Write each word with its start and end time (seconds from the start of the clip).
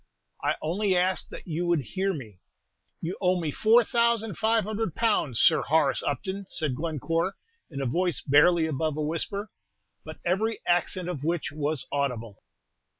_""I 0.49 0.55
only 0.63 0.97
ask 0.97 1.29
that 1.29 1.45
you 1.45 1.67
would 1.67 1.81
hear 1.81 2.11
me." 2.11 2.39
"You 3.01 3.17
owe 3.21 3.39
me 3.39 3.51
four 3.51 3.83
thousand 3.83 4.35
five 4.39 4.63
hundred 4.63 4.95
pounds, 4.95 5.39
Sir 5.39 5.61
Horace 5.61 6.01
Upton," 6.01 6.47
said 6.49 6.73
Glencore, 6.75 7.35
in 7.69 7.81
a 7.81 7.85
voice 7.85 8.19
barely 8.21 8.65
above 8.65 8.97
a 8.97 9.03
whisper, 9.03 9.51
but 10.03 10.17
every 10.25 10.59
accent 10.65 11.07
of 11.07 11.23
which 11.23 11.51
was 11.51 11.85
audible. 11.91 12.41